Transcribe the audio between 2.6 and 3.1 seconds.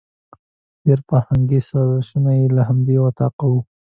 همدې